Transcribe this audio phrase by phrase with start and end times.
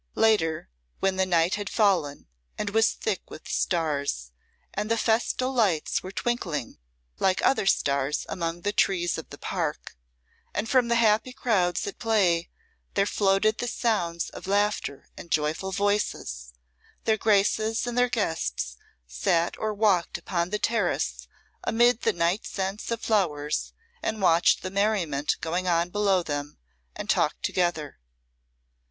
[0.15, 0.67] Later,
[0.99, 2.25] when the night had fallen
[2.57, 4.31] and was thick with stars,
[4.73, 6.79] and the festal lights were twinkling
[7.19, 9.95] like other stars among the trees of the park,
[10.55, 12.49] and from the happy crowds at play
[12.95, 16.55] there floated the sounds of laughter and joyful voices,
[17.03, 21.27] their Graces and their guests sate or walked upon the terrace
[21.63, 23.71] amid the night scents of flowers
[24.01, 26.57] and watched the merriment going on below them
[26.95, 27.99] and talked together.